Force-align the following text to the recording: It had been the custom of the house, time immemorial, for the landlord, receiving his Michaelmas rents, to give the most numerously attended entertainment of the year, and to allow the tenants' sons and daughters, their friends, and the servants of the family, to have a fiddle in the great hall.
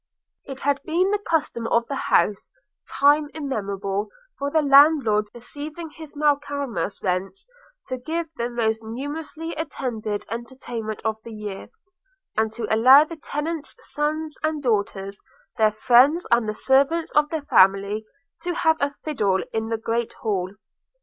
It 0.45 0.61
had 0.61 0.81
been 0.81 1.11
the 1.11 1.19
custom 1.19 1.67
of 1.67 1.87
the 1.87 1.93
house, 1.95 2.49
time 2.99 3.29
immemorial, 3.35 4.09
for 4.39 4.49
the 4.49 4.63
landlord, 4.63 5.27
receiving 5.31 5.91
his 5.91 6.15
Michaelmas 6.15 7.03
rents, 7.03 7.45
to 7.85 7.99
give 7.99 8.27
the 8.35 8.49
most 8.49 8.81
numerously 8.81 9.53
attended 9.53 10.25
entertainment 10.27 11.03
of 11.05 11.17
the 11.23 11.29
year, 11.31 11.69
and 12.35 12.51
to 12.53 12.65
allow 12.73 13.03
the 13.03 13.15
tenants' 13.15 13.75
sons 13.93 14.39
and 14.41 14.63
daughters, 14.63 15.19
their 15.57 15.71
friends, 15.71 16.25
and 16.31 16.49
the 16.49 16.55
servants 16.55 17.11
of 17.11 17.29
the 17.29 17.43
family, 17.43 18.03
to 18.41 18.55
have 18.55 18.77
a 18.79 18.95
fiddle 19.03 19.43
in 19.53 19.69
the 19.69 19.77
great 19.77 20.13
hall. 20.13 20.51